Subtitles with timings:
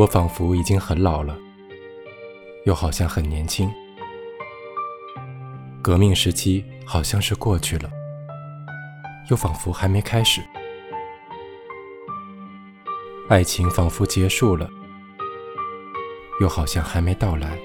[0.00, 1.36] 我仿佛已经很老了，
[2.64, 3.70] 又好像很年轻。
[5.82, 7.90] 革命时期好像是过去了，
[9.28, 10.40] 又仿佛还没开始。
[13.28, 14.70] 爱情仿佛结束了，
[16.40, 17.58] 又好像还没到来。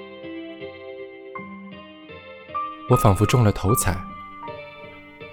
[2.90, 3.98] 我仿佛中了头彩，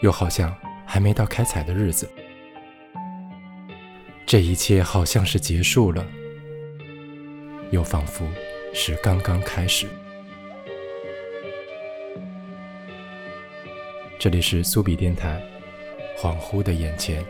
[0.03, 0.55] 又好像
[0.87, 2.09] 还没到开彩的日子。
[4.25, 6.07] 这一切好像是结束了，
[7.73, 8.29] 又仿佛
[8.75, 9.89] 是刚刚开始。
[14.19, 15.43] 这里是苏比电台，
[16.17, 17.25] 恍惚的眼前。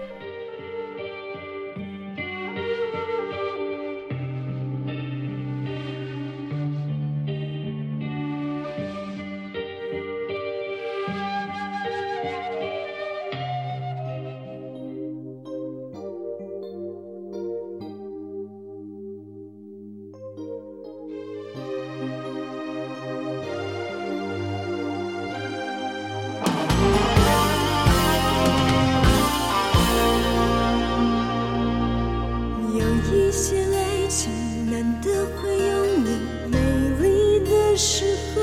[37.84, 38.41] 时候，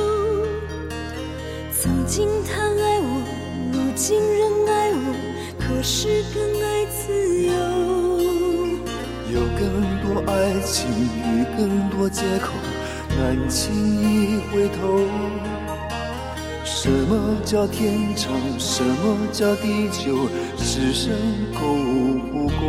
[1.72, 3.24] 曾经他爱我，
[3.72, 5.16] 如今仍爱我，
[5.58, 7.54] 可是更爱自由。
[9.32, 9.64] 有更
[10.04, 10.92] 多爱情
[11.24, 12.52] 与更多借口，
[13.18, 15.08] 难轻易回头。
[16.66, 18.34] 什么叫天长？
[18.60, 20.28] 什么叫地久？
[20.58, 21.14] 此生
[21.54, 21.62] 够
[22.30, 22.62] 不够？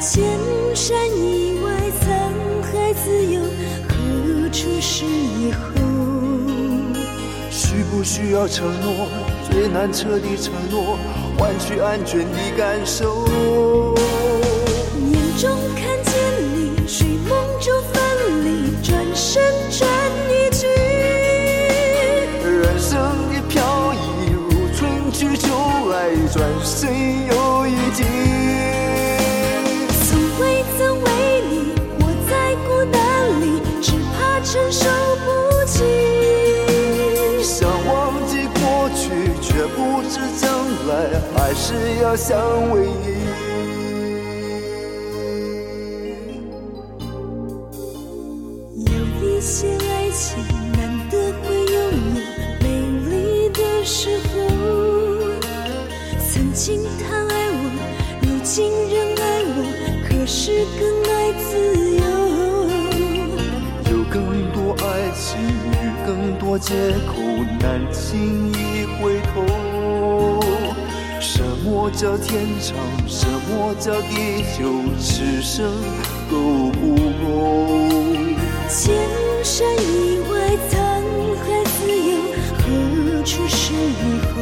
[0.00, 0.24] 千
[0.74, 2.08] 山以外，沧
[2.62, 3.42] 海自由。
[4.60, 5.70] 何处是以后？
[7.50, 9.08] 需不需要承诺？
[9.50, 10.98] 最难彻底承诺，
[11.38, 13.24] 换取安全的感受。
[41.70, 42.36] 是要相
[42.72, 42.82] 偎依。
[48.86, 48.92] 有
[49.22, 50.42] 一些爱情，
[50.72, 51.76] 难得会拥
[52.16, 52.18] 有
[52.60, 52.66] 美
[53.08, 53.14] 丽
[53.50, 54.28] 的时候。
[56.28, 57.56] 曾经他爱我，
[58.22, 59.56] 如今仍爱我，
[60.08, 61.48] 可是更爱自
[61.94, 62.02] 由。
[63.92, 64.18] 有更
[64.50, 65.72] 多爱情与
[66.04, 66.74] 更多借
[67.06, 67.14] 口，
[67.60, 68.58] 难轻易
[69.00, 69.59] 回头。
[71.62, 72.74] 什么叫天长？
[73.06, 74.64] 什么叫地久？
[74.98, 75.70] 此生
[76.30, 77.86] 够不够？
[78.66, 78.96] 千
[79.44, 80.72] 山以外，沧
[81.36, 82.16] 海自由，
[82.56, 83.76] 何处是以
[84.32, 84.40] 后？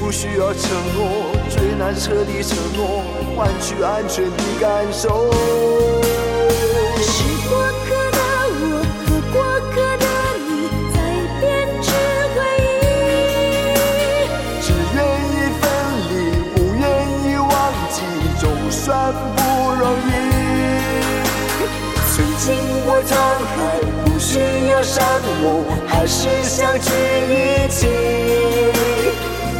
[0.00, 3.02] 不需要承诺，最难彻底承诺，
[3.36, 4.30] 换取安全的
[4.60, 5.30] 感受。
[22.46, 22.54] 经
[22.86, 23.10] 过沧
[23.42, 24.38] 海，不需
[24.70, 25.04] 要山
[25.42, 26.92] 盟，还是相聚
[27.28, 27.88] 一起。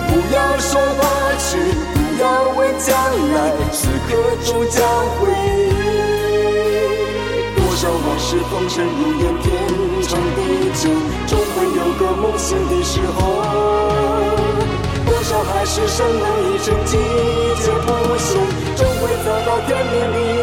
[0.07, 1.03] 不要说过
[1.37, 1.59] 去，
[1.93, 2.25] 不要
[2.57, 2.95] 问将
[3.35, 4.15] 来，此刻
[4.45, 4.79] 终将
[5.19, 5.75] 回忆。
[7.57, 9.45] 多少往事风尘如烟，天
[10.03, 10.39] 长地
[10.79, 10.89] 久，
[11.27, 13.19] 终会有个梦醒的时候。
[15.07, 16.97] 多少海誓山盟，一程季
[17.61, 18.39] 节不限，
[18.77, 20.36] 终会走到天明的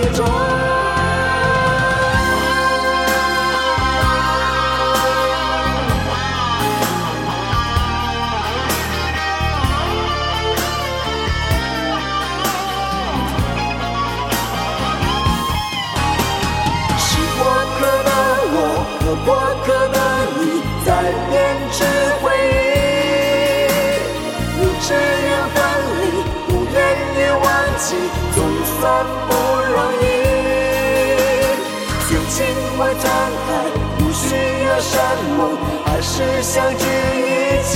[34.84, 35.00] 山
[35.38, 35.40] 盟，
[35.86, 37.72] 还是相聚一起。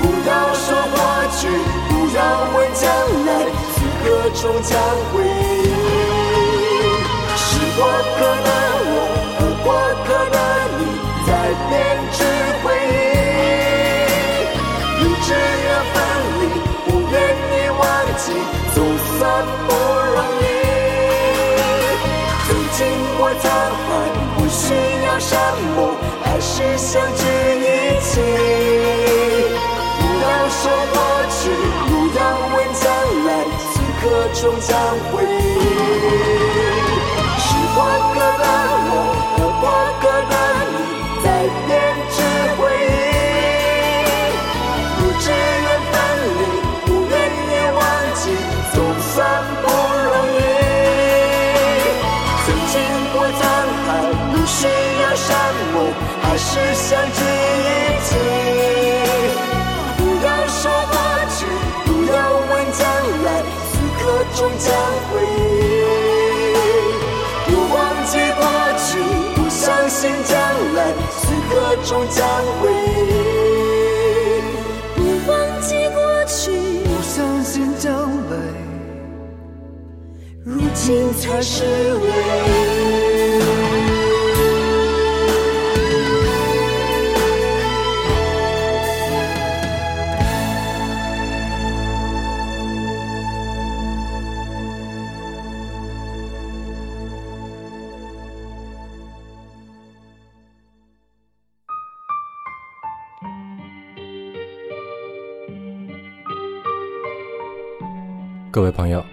[0.00, 0.96] 不要说过
[1.38, 1.48] 去，
[1.88, 2.18] 不要
[2.54, 2.82] 问将
[3.24, 3.28] 来，
[3.72, 4.04] 此刻
[4.34, 4.70] 终将
[5.10, 5.64] 回忆。
[7.36, 7.80] 是过
[8.18, 8.50] 客的
[8.84, 8.92] 我。
[9.64, 9.66] 过
[10.04, 10.36] 客的
[10.76, 10.80] 你
[11.26, 11.28] 在
[11.70, 11.72] 编
[12.12, 12.16] 织
[12.62, 12.94] 回忆，
[15.00, 15.96] 明知缘分
[16.38, 16.42] 离，
[16.84, 17.12] 不愿
[17.48, 17.82] 意忘
[18.18, 18.24] 记，
[18.74, 18.76] 总
[19.16, 19.18] 算
[19.66, 19.68] 不
[20.14, 20.44] 容易。
[24.64, 24.72] 需
[25.04, 25.38] 要山
[25.76, 25.94] 盟，
[26.24, 27.20] 还是相聚
[27.60, 28.10] 一起？
[30.00, 30.62] 不要说
[30.94, 30.96] 过
[31.28, 31.36] 去，
[31.86, 32.18] 不要
[32.48, 32.82] 问将
[33.26, 33.28] 来，
[33.60, 34.02] 此刻
[34.32, 34.72] 终将
[35.12, 35.60] 回忆。
[37.36, 37.78] 时光
[38.14, 38.44] 隔的
[38.88, 38.90] 我
[39.36, 39.62] 和过
[40.00, 40.32] 客的
[40.72, 40.74] 你，
[41.22, 41.26] 在
[41.66, 41.68] 编
[42.08, 42.16] 织
[42.56, 42.90] 回忆。
[44.96, 45.94] 不知缘分
[46.38, 46.40] 离，
[46.86, 47.12] 不愿
[47.52, 47.78] 也忘
[48.14, 48.24] 记，
[48.72, 48.76] 总
[49.12, 49.14] 算
[49.60, 49.64] 不
[50.08, 50.42] 容易。
[52.46, 52.74] 曾经
[53.12, 53.42] 过沧
[53.84, 53.88] 海，
[54.46, 55.92] 需要山盟，
[56.22, 57.66] 还是相聚一
[58.04, 58.10] 起？
[59.96, 60.60] 不要说
[60.90, 60.96] 过
[61.36, 61.46] 去，
[61.86, 62.16] 不要
[62.50, 62.82] 问将
[63.24, 63.26] 来，
[63.70, 64.02] 此刻
[64.34, 64.66] 终将
[65.08, 65.42] 回忆。
[67.46, 67.76] 不忘
[68.06, 68.42] 记过
[68.78, 68.88] 去，
[69.34, 70.32] 不相信将
[70.74, 70.78] 来，
[71.20, 71.52] 此刻
[71.84, 72.18] 终将
[72.60, 72.62] 回
[72.96, 73.02] 忆。
[74.94, 74.98] 不
[75.30, 75.32] 忘
[75.62, 75.96] 记过
[76.26, 76.42] 去，
[76.84, 77.92] 不相信将
[78.30, 78.32] 来，
[80.44, 81.64] 如今才是
[81.94, 82.06] 唯
[83.10, 83.13] 一。
[108.54, 109.04] 各位朋友，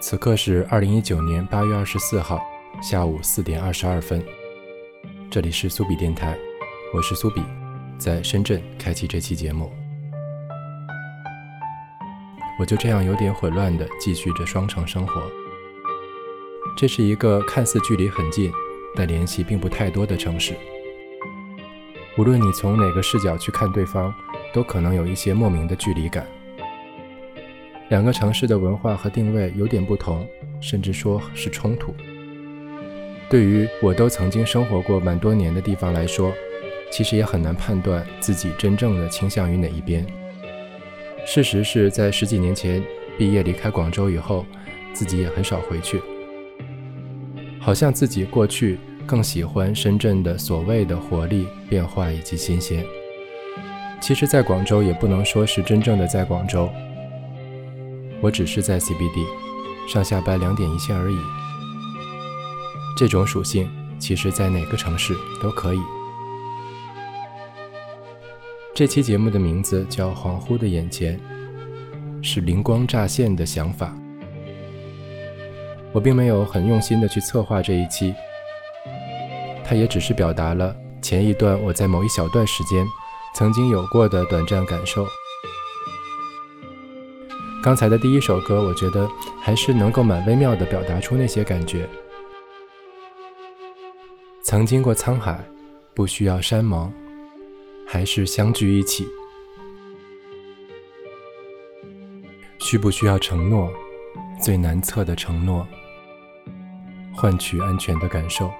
[0.00, 2.42] 此刻是二零一九年八月二十四号
[2.82, 4.20] 下午四点二十二分，
[5.30, 6.36] 这里是苏比电台，
[6.92, 7.40] 我是苏比，
[7.98, 9.70] 在深圳开启这期节目。
[12.58, 15.22] 我就这样有点混乱的继续着双城生活。
[16.76, 18.52] 这是一个看似距离很近，
[18.96, 20.56] 但联系并不太多的城市。
[22.18, 24.12] 无论你从哪个视角去看对方，
[24.52, 26.26] 都可能有一些莫名的距离感。
[27.90, 30.24] 两个城市的文化和定位有点不同，
[30.60, 31.92] 甚至说是冲突。
[33.28, 36.32] 对于我都曾经生活过蛮多年的地方来说，
[36.88, 40.06] 其实也很难判断自己真正的倾向于哪一边。
[41.26, 42.80] 事实是在十几年前
[43.18, 44.46] 毕业离开广州以后，
[44.92, 46.00] 自己也很少回去。
[47.58, 52.84] 好像自己过去更喜欢深圳的所谓的活力、变化以及新鲜。
[54.00, 56.70] 其实，在广州也不能说是真正的在广州。
[58.22, 59.26] 我只是在 CBD，
[59.88, 61.16] 上下班两点一线而已。
[62.96, 65.80] 这种属性，其实在哪个城市都可以。
[68.74, 71.18] 这期节目的名字叫《恍惚的眼前》，
[72.22, 73.94] 是灵光乍现的想法。
[75.92, 78.14] 我并没有很用心的去策划这一期，
[79.64, 82.86] 它也只是表达了前一段我在某一小段时间
[83.34, 85.06] 曾经有过的短暂感受。
[87.62, 89.06] 刚才的第一首歌，我觉得
[89.38, 91.86] 还是能够蛮微妙的表达出那些感觉。
[94.42, 95.38] 曾经过沧海，
[95.94, 96.90] 不需要山盟，
[97.86, 99.06] 还是相聚一起。
[102.58, 103.70] 需不需要承诺？
[104.42, 105.66] 最难测的承诺，
[107.14, 108.50] 换取安全的感受。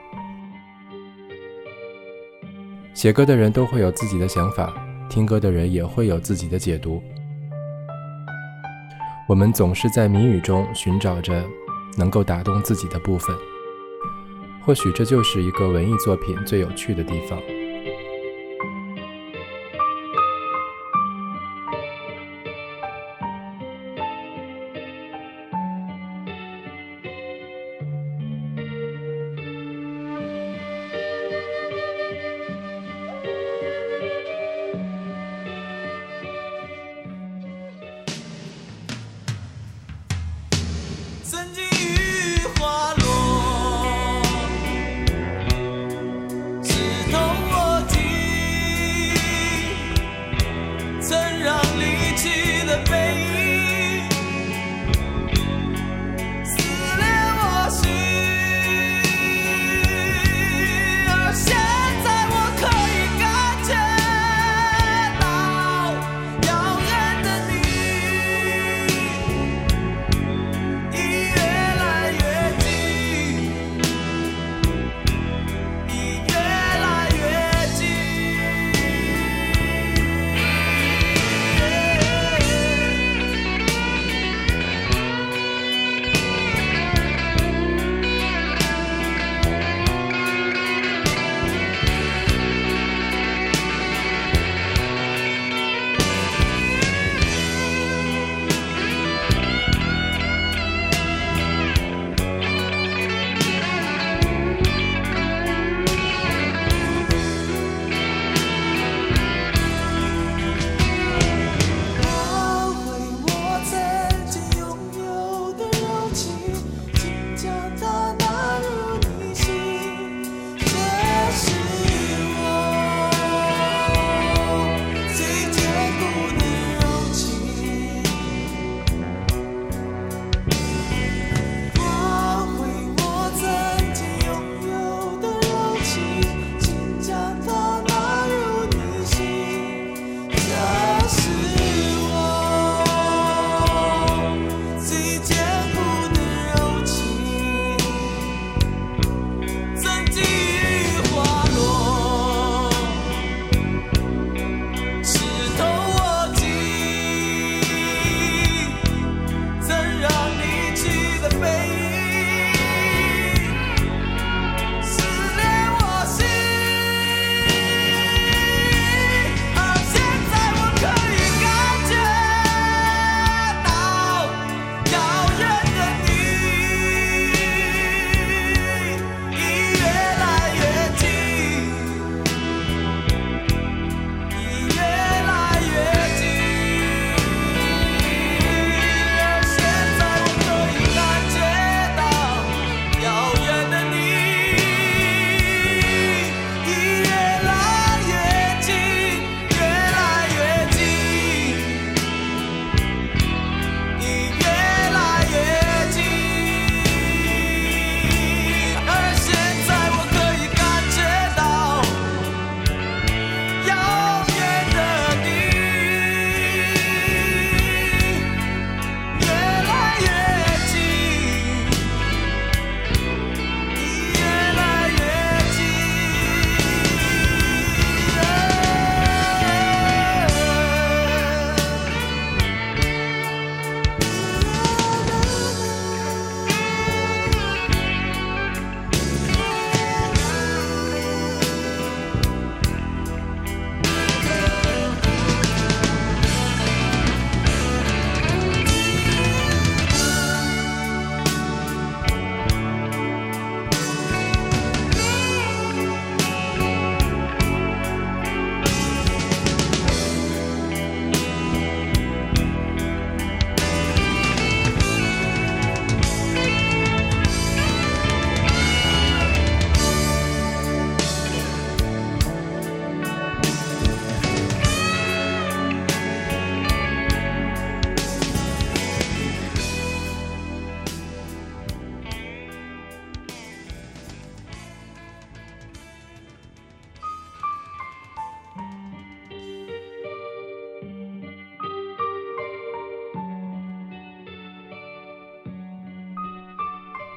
[2.92, 4.74] 写歌的人都会有自己的想法，
[5.08, 7.02] 听歌的人也会有自己的解读。
[9.30, 11.48] 我们总是在谜语中寻找着
[11.96, 13.32] 能够打动自己的部分，
[14.66, 17.38] 或许这就是一个文艺作品最有趣的地方。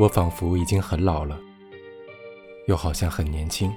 [0.04, 1.40] 我仿佛已经很老了，
[2.68, 3.74] 又好像很年轻。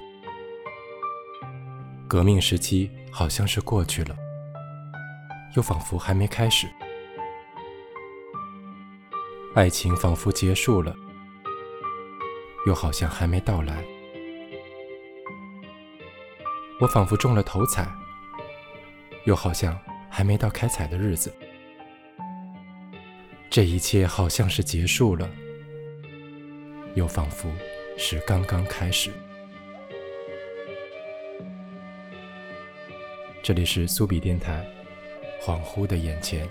[2.05, 4.13] 革命时期好像是过去了，
[5.55, 6.67] 又仿佛还没开始。
[9.55, 10.93] 爱情仿佛结束了，
[12.65, 13.81] 又好像还没到来。
[16.81, 17.89] 我仿佛中了头彩，
[19.23, 19.79] 又好像
[20.09, 21.33] 还没到开彩的日子。
[23.49, 25.29] 这一切好像是结束了，
[26.95, 27.49] 又仿佛
[27.97, 29.11] 是刚刚开始。
[33.43, 34.65] 这里是苏比电台，
[35.41, 36.47] 恍惚的眼前。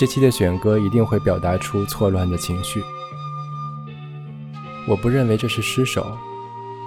[0.00, 2.82] 这期的选歌一定会表达出错乱的情绪，
[4.88, 6.16] 我不认为这是失手，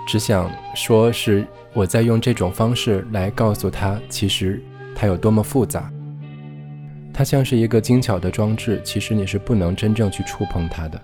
[0.07, 4.59] 只想说是我在用这种方式来告诉他，其实
[4.95, 5.93] 它有多么复杂。
[7.13, 10.99] 它像是一个精巧的装置，其实你是不能真正去触碰它的。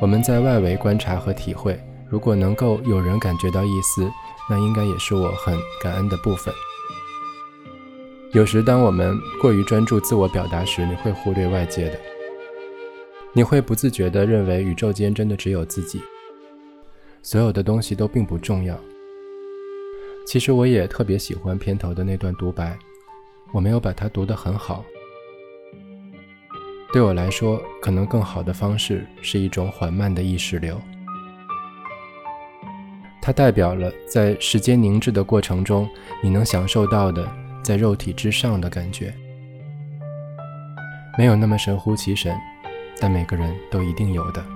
[0.00, 4.10] 我们在外围观察和体会，如果能够有人感觉到一丝，
[4.50, 6.52] 那应该也是我很感恩的部分。
[8.36, 11.98] 有时，当我们过于专注自我表达时，你会忽略外界的，
[13.32, 16.02] 你会不自觉地认为宇宙间真的只有自己，
[17.22, 18.78] 所有的东西都并不重要。
[20.26, 22.78] 其实，我也特别喜欢片头的那段独白，
[23.52, 24.84] 我没有把它读得很好。
[26.92, 30.78] 对我来说，可能更好的方式是一种缓慢的意识流，
[33.22, 35.88] 它代表了在时间凝滞的过程中，
[36.22, 37.26] 你能享受到的。
[37.66, 39.12] 在肉体之上的感觉，
[41.18, 42.32] 没有那么神乎其神，
[43.00, 44.55] 但每个人都一定有的。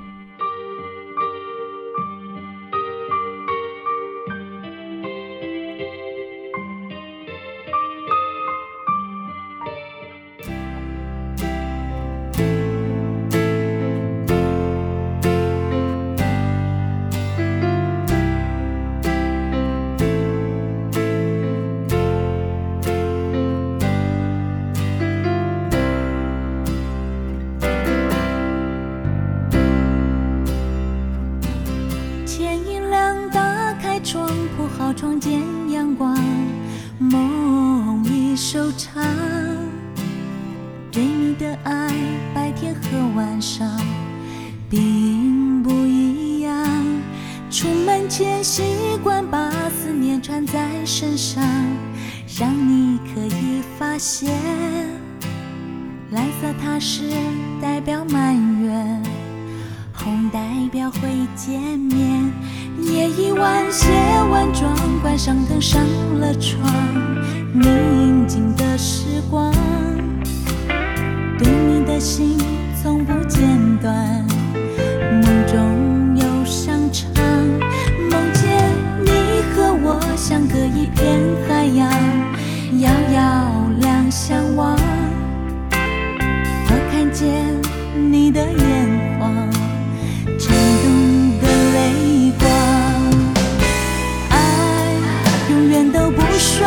[96.41, 96.67] 睡，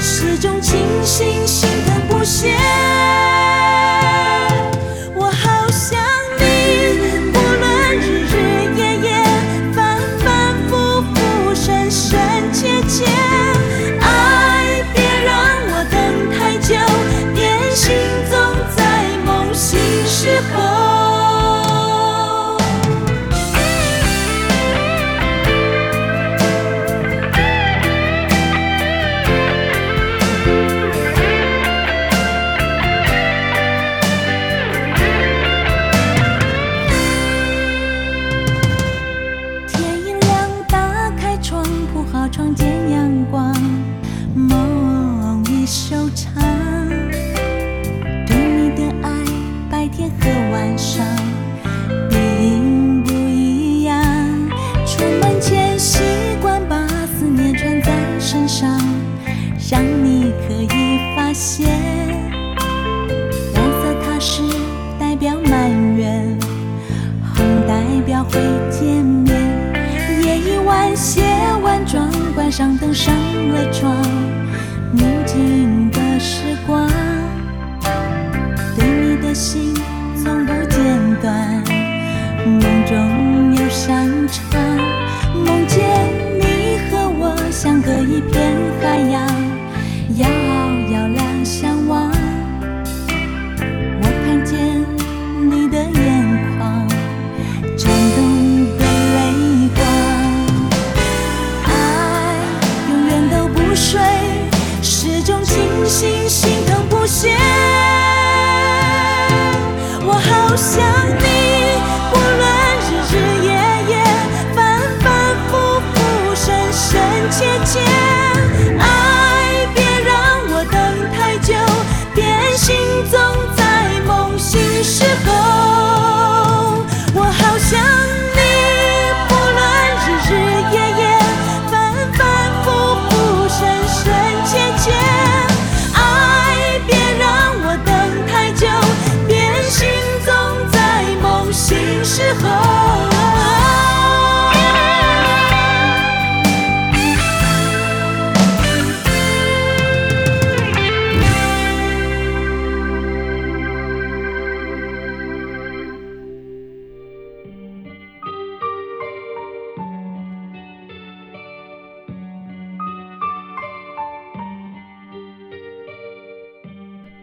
[0.00, 2.56] 始终清醒，心疼不歇。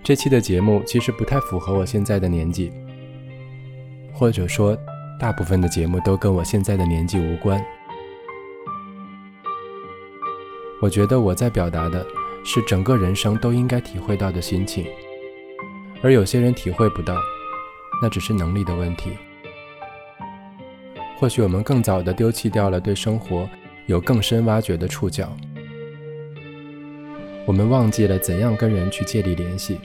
[0.03, 2.69] 这期的节目其实不太符合我现在的年纪，
[4.11, 4.77] 或者说，
[5.17, 7.63] 大部分的节目都跟我现在的年纪无关。
[10.81, 12.05] 我觉得我在表达的
[12.43, 14.85] 是整个人生都应该体会到的心情，
[16.01, 17.15] 而有些人体会不到，
[18.01, 19.11] 那只是能力的问题。
[21.17, 23.49] 或许我们更早地丢弃掉了对生活
[23.85, 25.33] 有更深挖掘的触角，
[27.45, 29.79] 我们忘记了怎样跟人去建立联系。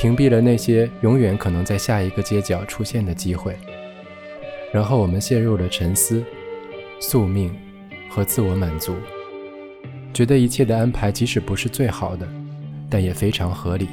[0.00, 3.54] 屏蔽了那些永远可能在下一个街角出现的机会，
[4.72, 6.24] 然后我们陷入了沉思、
[6.98, 7.54] 宿命
[8.08, 8.96] 和自我满足，
[10.14, 12.26] 觉得一切的安排即使不是最好的，
[12.88, 13.88] 但也非常合理。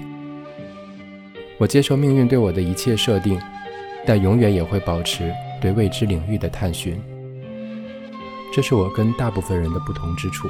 [1.58, 3.38] 我接受命运对我的一切设定，
[4.06, 5.30] 但永远也会保持
[5.62, 6.98] 对未知领域的探寻。
[8.56, 10.48] 这是我跟大部分人的不同之处，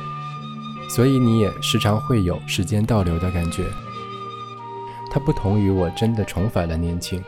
[0.95, 3.63] 所以你也时常会有时间倒流的感觉。
[5.09, 7.23] 它不同于我真的重返了年轻，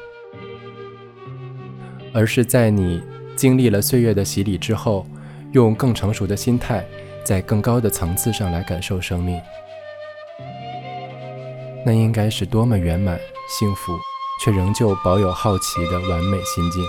[2.14, 3.02] 而是在你
[3.36, 5.06] 经历了岁月的洗礼之后，
[5.54, 6.86] 用更成熟的心态，
[7.24, 9.42] 在更高的层次上来感受生命。
[11.86, 13.94] 那应该是多么圆满、幸福，
[14.44, 16.84] 却仍旧保有好奇的完美心境。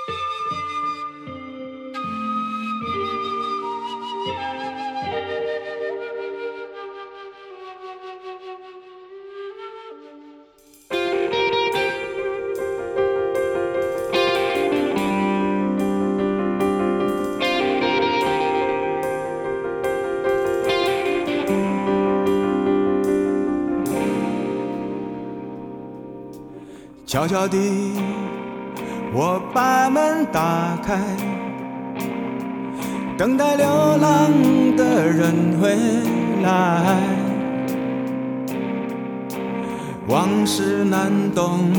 [27.21, 27.93] 悄悄地，
[29.13, 30.99] 我把门打开，
[33.19, 34.33] 等待流浪
[34.75, 35.77] 的人回
[36.43, 36.97] 来。
[40.07, 41.71] 往事难懂，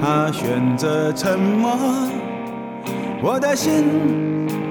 [0.00, 1.76] 他选择沉默。
[3.20, 3.84] 我的心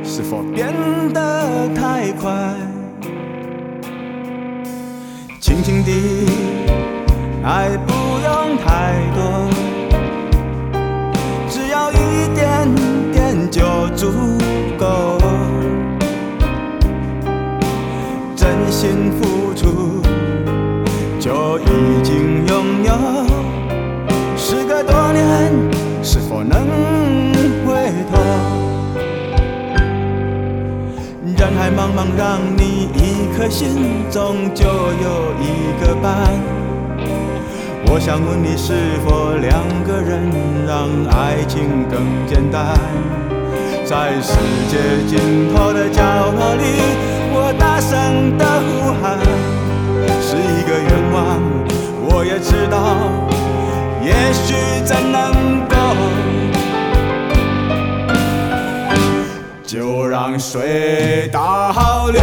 [0.06, 0.74] 是否变
[1.14, 2.32] 得太快？
[5.42, 6.59] 轻轻地，
[7.42, 9.50] 爱不用太多，
[11.48, 11.96] 只要一
[12.36, 12.76] 点
[13.12, 13.62] 点就
[13.96, 14.12] 足
[14.78, 15.18] 够。
[18.36, 20.02] 真心付出
[21.20, 22.92] 就已经拥有，
[24.38, 25.52] 时隔多年，
[26.04, 26.68] 是否能
[27.66, 28.20] 回头？
[31.38, 36.59] 人海茫茫，让你一颗心，终究有一个伴。
[37.92, 38.72] 我想问你，是
[39.04, 40.30] 否两个人
[40.68, 42.78] 让爱情更简单？
[43.84, 44.38] 在世
[44.70, 46.64] 界尽头的角落里，
[47.34, 49.18] 我大声的呼喊，
[50.22, 51.42] 是一个愿望。
[52.06, 52.78] 我也知道，
[54.06, 54.54] 也许
[54.86, 55.76] 真能够。
[59.66, 62.22] 就让水倒流，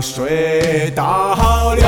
[0.00, 1.86] 水倒流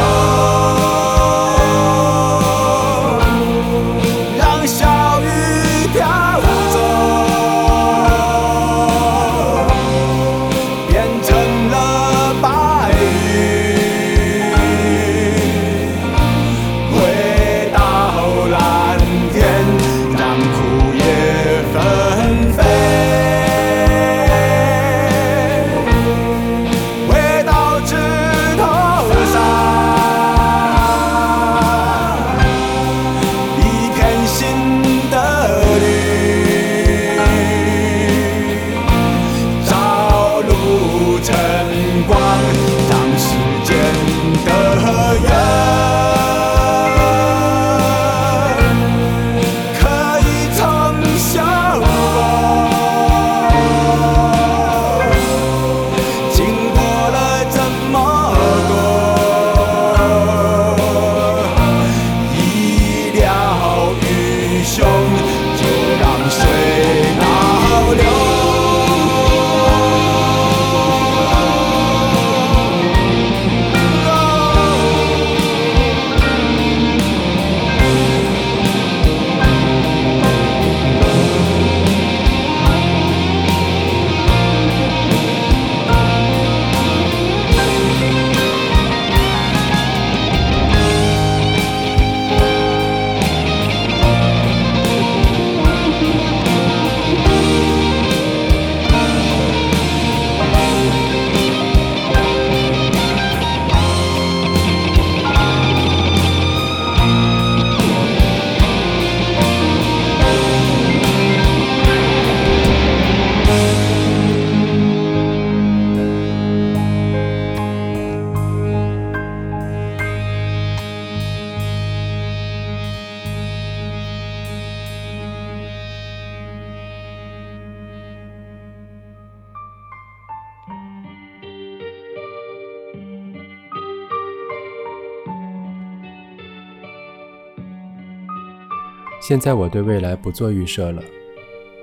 [139.28, 141.02] 现在我对未来不做预设了，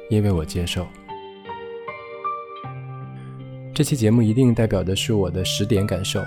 [0.10, 0.84] 因为我接受。
[3.72, 6.24] 这期节目一定代表的是我的十点感受。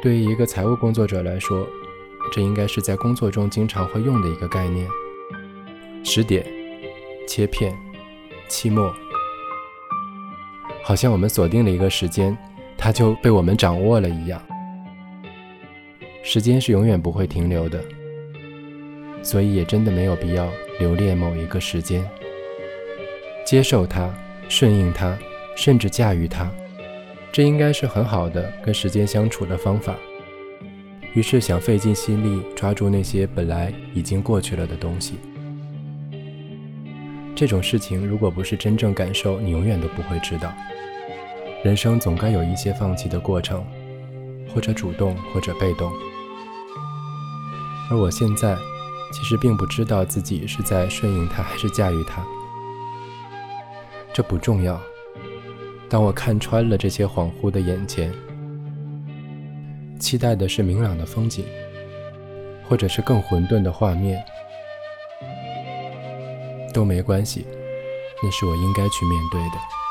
[0.00, 1.66] 对于一个财务工作者来说，
[2.30, 4.88] 这应该是在工作中经常会用的一个概念。
[6.04, 6.46] 十点，
[7.26, 7.76] 切片，
[8.46, 8.94] 期末，
[10.84, 12.38] 好像我们锁定了一个时间，
[12.78, 14.40] 它就被我们掌握了一样。
[16.22, 17.82] 时间是永远不会停留的。
[19.24, 22.08] 所以也真的没有必要留恋某一个时间，
[23.44, 24.14] 接受它，
[24.50, 25.16] 顺应它，
[25.56, 26.50] 甚至驾驭它，
[27.32, 29.96] 这应该是很好的跟时间相处的方法。
[31.14, 35.14] 于是想费尽心力抓住那些本来已经过去了的东西。
[37.34, 40.52] 这种事情如果不是真正感受，你永远都不会知道。
[41.64, 43.64] 人生总该有一些放弃的过程，
[44.54, 45.90] 或者主动，或者被动。
[47.90, 48.54] 而我现在。
[49.14, 52.20] 其实并不知道自己是在顺应它还是驾驭它，
[54.12, 54.80] 这不重要。
[55.88, 58.12] 当我看穿了这些恍惚的眼前，
[60.00, 61.44] 期待的是明朗的风景，
[62.68, 64.20] 或者是更混沌的画面，
[66.72, 67.46] 都没关系，
[68.20, 69.83] 那是我应该去面对的。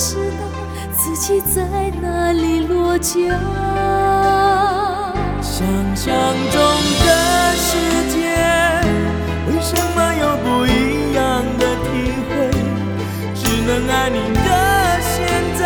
[0.00, 0.46] 知道
[0.96, 3.18] 自己在哪里落脚。
[5.42, 6.06] 想象
[6.52, 6.62] 中
[7.04, 7.08] 的
[7.56, 7.66] 世
[8.08, 8.16] 界，
[9.48, 11.88] 为什么有不一样的体
[12.28, 12.30] 会？
[13.34, 14.48] 只能爱你的
[15.02, 15.16] 现
[15.58, 15.62] 在，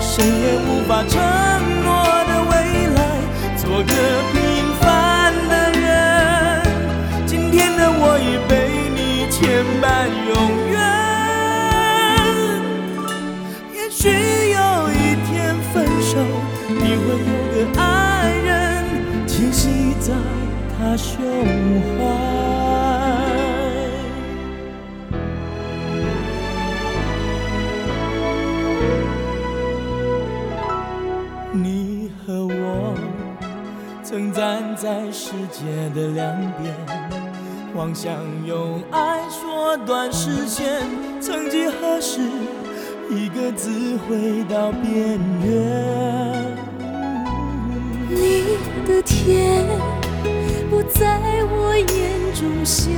[0.00, 1.12] 谁也无法承
[20.04, 20.12] 在
[20.76, 21.16] 他胸
[21.96, 22.04] 怀，
[31.52, 32.94] 你和我
[34.02, 35.64] 曾站在世界
[35.94, 36.74] 的两边，
[37.74, 38.12] 妄想
[38.46, 40.82] 用爱缩短时间。
[41.18, 42.20] 曾几何时，
[43.08, 46.62] 一个字回到边缘。
[48.06, 48.44] 你
[48.86, 49.66] 的天
[50.92, 51.84] 在我眼
[52.34, 52.92] 中相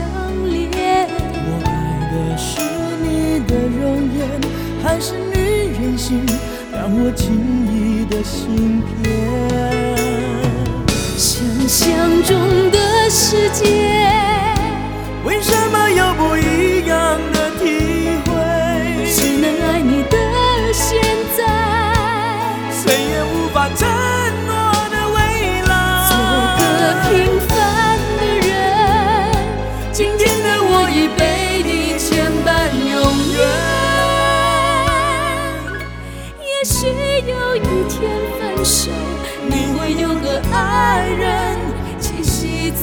[0.50, 1.08] 连，
[1.46, 1.70] 我爱
[2.12, 2.60] 的是
[3.02, 3.06] 你
[3.46, 3.82] 的容
[4.16, 4.18] 颜，
[4.82, 5.34] 还是女
[5.80, 6.24] 人心
[6.72, 7.24] 让我轻
[7.72, 9.06] 易的心变？
[11.16, 11.86] 想象
[12.24, 12.36] 中
[12.70, 13.64] 的世界，
[15.24, 17.35] 为什么有不一样的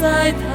[0.04, 0.53] 在他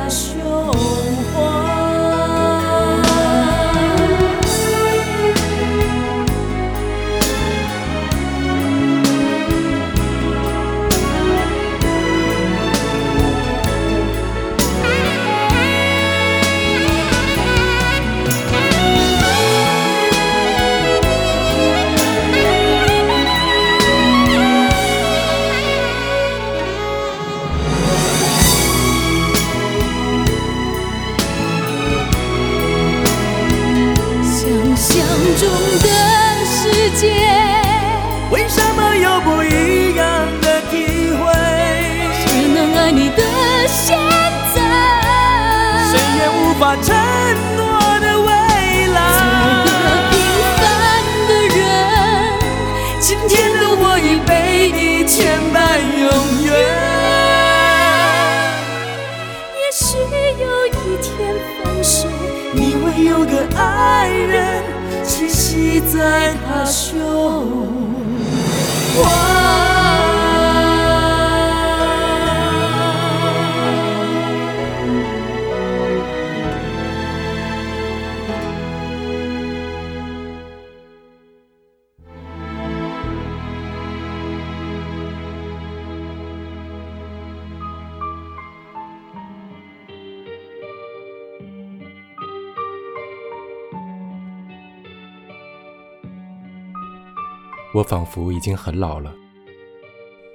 [97.79, 99.15] 我仿佛已经很老了，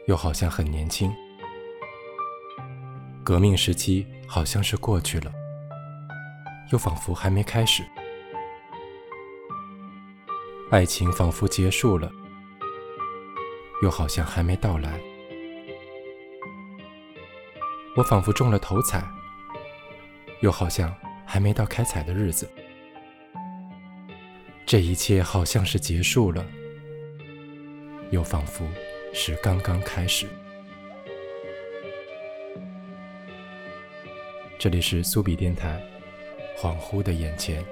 [0.08, 1.14] 又好像很年轻。
[3.22, 5.30] 革命时期好像是过去了，
[6.72, 7.84] 又仿佛还没开始。
[10.72, 12.10] 爱情仿佛结束了，
[13.82, 14.98] 又好像还没到来。
[17.98, 19.06] 我仿佛中了头彩，
[20.40, 22.50] 又好像还没到开彩的日子。
[24.66, 26.46] 这一切好像是结束了。
[28.14, 28.64] 又仿佛
[29.12, 30.28] 是刚刚开始。
[34.60, 35.82] 这里是苏比电台，
[36.56, 37.66] 恍惚的眼前。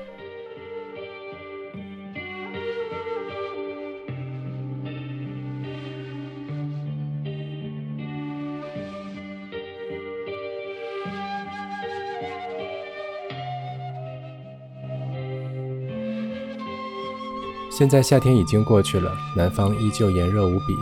[17.82, 20.78] 现在夏天已经过去了，南方依旧炎热无比。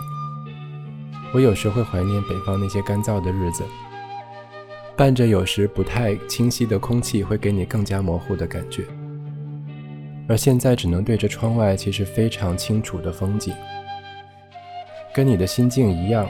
[1.31, 3.63] 我有时会怀念北方那些干燥的日子，
[4.97, 8.83] 伴着有时不太清晰的空气，会给你更加模糊的感觉。
[10.27, 13.55] 而现在只能对着窗外，其实非常清楚的风景。
[15.15, 16.27] 跟你的心境一样，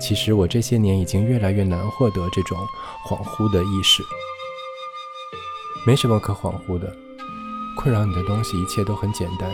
[0.00, 2.56] 其实我这些年已经越来越难获得这种
[3.06, 4.02] 恍惚的意识。
[5.86, 6.90] 没什么可恍惚的，
[7.76, 9.52] 困扰你的东西一切都很简单。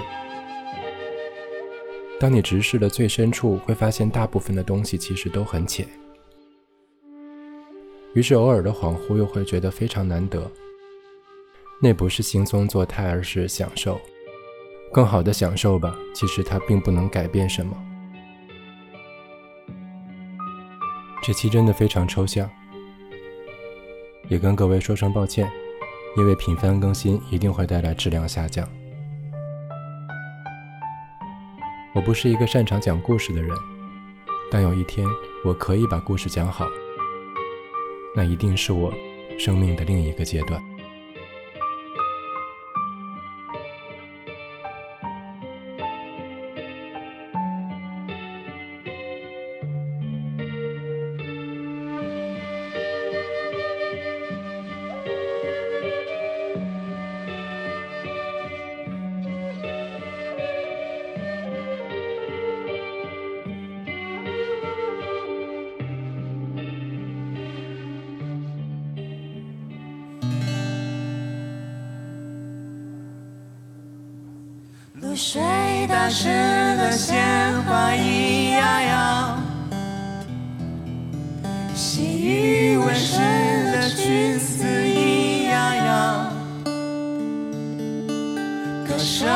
[2.21, 5.87] 当你直视的最深处，会发现大部分的东西其实都很浅。
[8.15, 10.51] 于是偶尔的恍惚又会觉得非常难得。
[11.81, 14.01] 那不是惺忪作态，而是享受，
[14.93, 15.97] 更好的享受吧。
[16.13, 17.73] 其实它并不能改变什么。
[21.23, 22.51] 这期真的非常抽象，
[24.29, 25.49] 也跟各位说声抱歉，
[26.17, 28.69] 因为频繁更新一定会带来质量下降。
[31.99, 33.51] 我不是一个擅长讲故事的人，
[34.53, 35.05] 但有一天
[35.45, 36.65] 我可以把故事讲好，
[38.15, 38.95] 那一定是我
[39.37, 40.63] 生命的另一个阶段。
[75.01, 75.41] 露水
[75.89, 77.17] 打湿了鲜
[77.63, 78.83] 花一样。
[78.83, 79.43] 样，
[81.75, 83.17] 细雨温湿
[83.73, 86.33] 了裙子一样样，
[88.87, 89.29] 歌声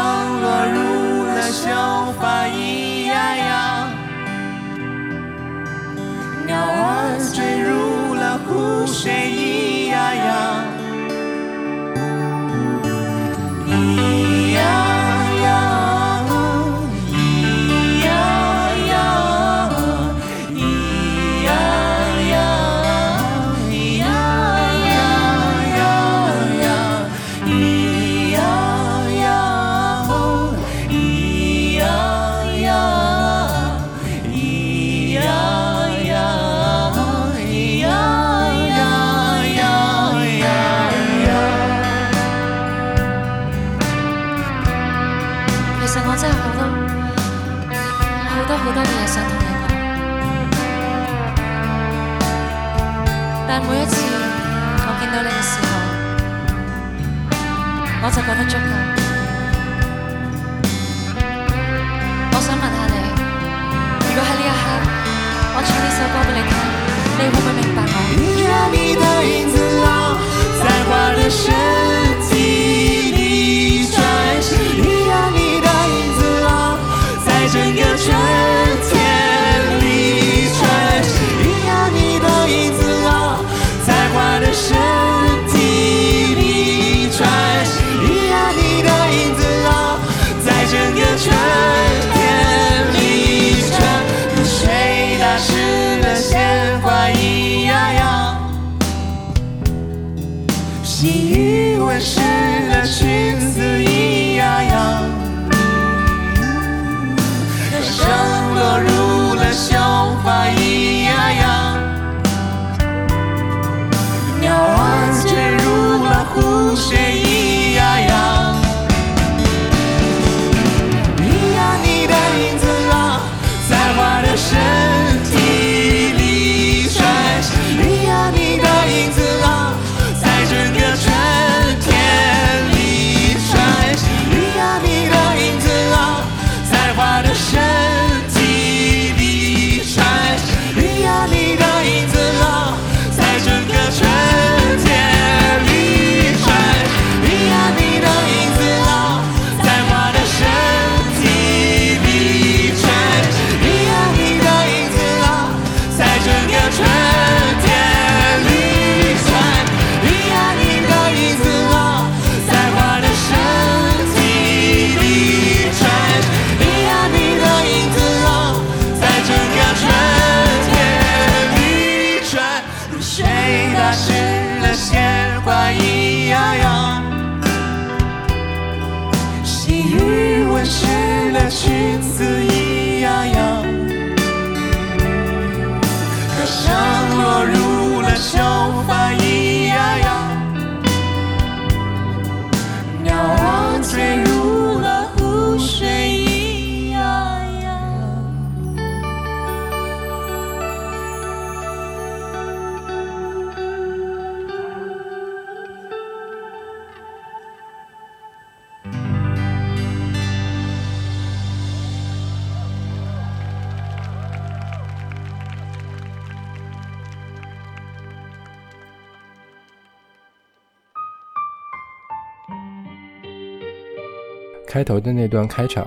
[224.83, 225.87] 开头的那段开场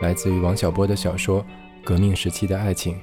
[0.00, 1.42] 来自于王小波的小说
[1.82, 2.94] 《革命时期的爱情》，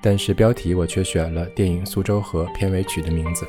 [0.00, 3.46] 但是标题我却选了电影《苏州河》片尾曲的名字。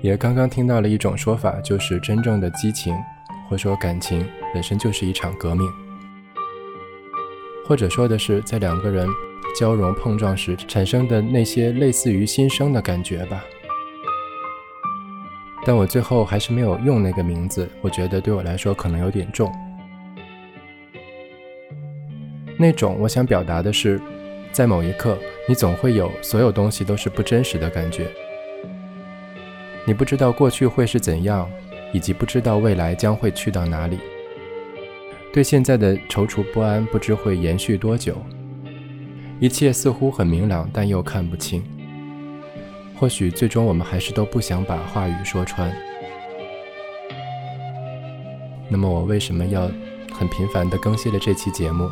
[0.00, 2.96] 也刚刚听到了一种说法，就是真正的激情，
[3.50, 5.70] 或说感情本身就是一场革命，
[7.66, 9.06] 或者说的是在两个人
[9.54, 13.44] 交融碰撞时产生的那些类似于新生的感觉吧。
[15.64, 19.52] 但我最后还是没有用那个名字，我觉得对我来说可能有点重。
[22.58, 24.00] 那种我想表达的是，
[24.52, 28.06] 在某一刻，你总会有所有东西都是不真实的感觉。
[29.86, 31.50] 你不知道过去会是怎样，
[31.92, 33.98] 以及不知道未来将会去到哪里。
[35.32, 38.16] 对现在的踌躇不安，不知会延续多久。
[39.38, 41.62] 一切似乎很明朗，但又看不清。
[43.00, 45.74] 或许最终我们还是都不想把话语说穿。
[48.68, 49.70] 那么我为什么要
[50.12, 51.88] 很频繁地更新了这期节目？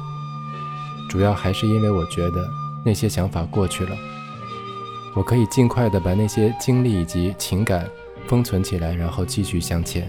[1.08, 2.46] 主要还是因为我觉得
[2.84, 3.96] 那些想法过去了。
[5.16, 7.88] 我可以尽快的把那些经历以及情感
[8.26, 10.06] 封存起来，然后继续向前。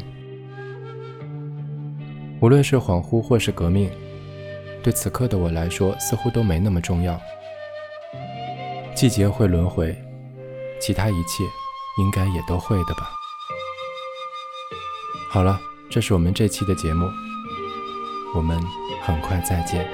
[2.42, 3.90] 无论是恍惚或是革命，
[4.84, 7.18] 对此刻的我来说似乎都没那么重要。
[8.94, 9.98] 季节会轮回，
[10.80, 11.44] 其他一切
[11.98, 13.12] 应该也都会的吧。
[15.30, 15.60] 好了，
[15.90, 17.08] 这是我们这期的节目，
[18.34, 18.60] 我们
[19.04, 19.88] 很快再见。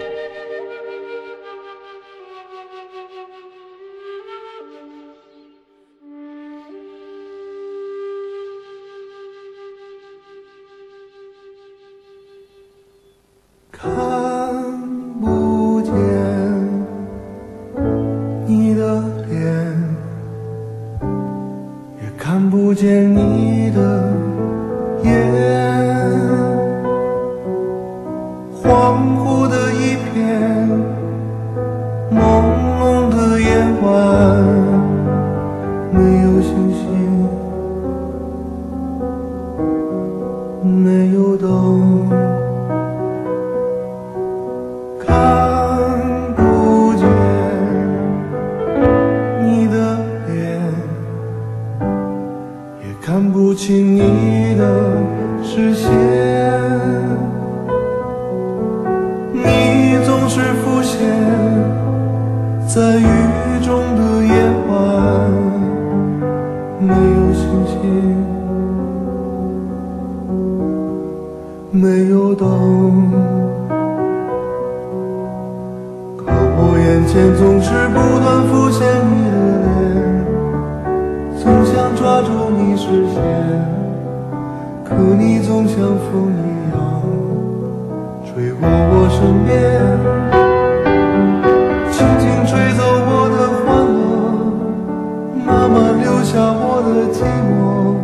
[97.15, 97.95] 寂寞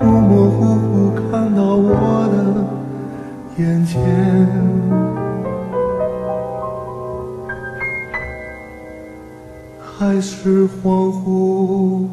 [0.00, 4.00] 模模糊糊看到我的眼前
[9.78, 12.06] 还是恍惚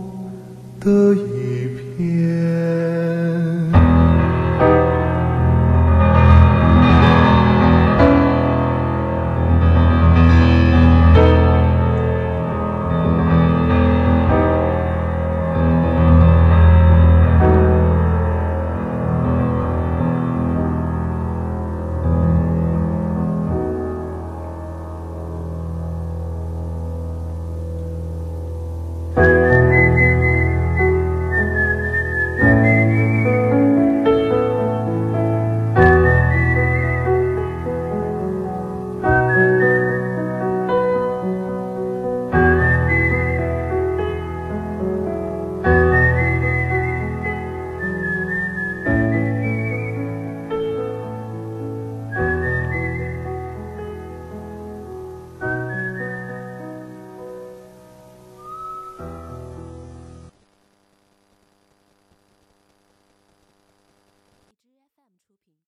[0.82, 1.35] 的眼。